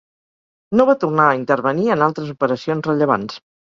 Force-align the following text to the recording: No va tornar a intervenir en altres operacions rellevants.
No 0.79 0.87
va 0.91 0.95
tornar 1.03 1.27
a 1.33 1.37
intervenir 1.41 1.85
en 1.97 2.07
altres 2.09 2.33
operacions 2.37 2.93
rellevants. 2.93 3.39